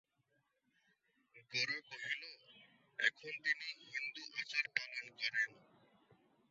গোরা 1.51 1.79
কহিল, 1.81 2.23
এখন 2.99 3.33
তিনি 3.43 3.67
হিন্দু-আচার 3.91 4.65
পালন 4.69 5.05
করেন। 5.11 5.51